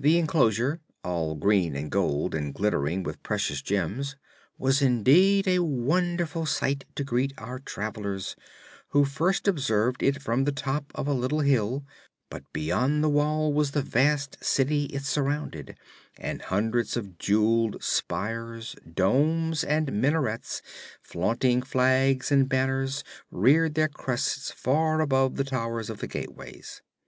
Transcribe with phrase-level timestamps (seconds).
[0.00, 4.16] This enclosure, all green and gold and glittering with precious gems,
[4.58, 8.34] was indeed a wonderful sight to greet our travelers,
[8.88, 11.84] who first observed it from the top of a little hill;
[12.30, 15.76] but beyond the wall was the vast city it surrounded,
[16.18, 20.62] and hundreds of jeweled spires, domes and minarets,
[21.00, 26.82] flaunting flags and banners, reared their crests far above the towers of the gateways.